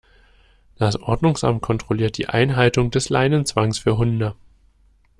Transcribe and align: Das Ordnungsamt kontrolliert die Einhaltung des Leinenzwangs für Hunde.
Das 0.79 0.95
Ordnungsamt 0.99 1.61
kontrolliert 1.61 2.17
die 2.17 2.27
Einhaltung 2.27 2.89
des 2.89 3.09
Leinenzwangs 3.09 3.77
für 3.77 3.99
Hunde. 3.99 4.33